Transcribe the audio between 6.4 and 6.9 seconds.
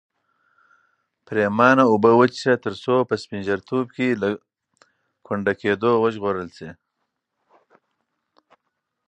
شې.